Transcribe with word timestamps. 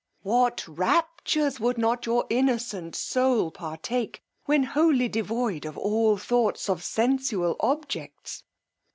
what 0.23 0.67
raptures 0.67 1.59
would 1.59 1.77
not 1.77 2.07
your 2.07 2.25
innocent 2.31 2.95
soul 2.95 3.51
partake, 3.51 4.23
when 4.45 4.63
wholly 4.63 5.07
devoid 5.07 5.63
of 5.63 5.77
all 5.77 6.17
thought 6.17 6.67
of 6.67 6.83
sensual 6.83 7.55
objects! 7.59 8.41